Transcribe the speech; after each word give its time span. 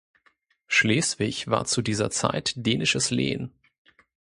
Schleswig 0.65 1.47
war 1.47 1.65
zu 1.65 1.83
dieser 1.83 2.09
Zeit 2.09 2.53
dänisches 2.55 3.11
Lehen. 3.11 3.51